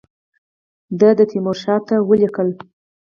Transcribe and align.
ده 0.99 1.09
تیمورشاه 1.29 1.81
ته 1.87 1.95
ولیکل. 2.09 2.49